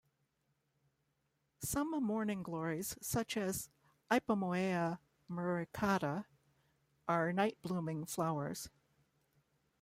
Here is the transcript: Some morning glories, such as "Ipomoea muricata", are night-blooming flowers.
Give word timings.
Some 1.59 1.91
morning 1.91 2.41
glories, 2.41 2.97
such 3.03 3.37
as 3.37 3.69
"Ipomoea 4.09 4.97
muricata", 5.29 6.25
are 7.07 7.31
night-blooming 7.31 8.05
flowers. 8.07 8.71